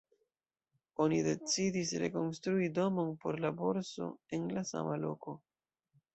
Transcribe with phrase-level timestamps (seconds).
[1.03, 5.39] Oni decidis rekonstrui domon por la borso en la sama loko.